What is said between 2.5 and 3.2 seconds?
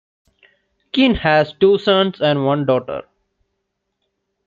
daughter.